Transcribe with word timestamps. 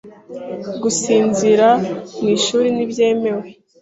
Gusinzira 0.81 1.67
mu 2.19 2.27
ishuri 2.37 2.67
ntibyemewe. 2.71 3.45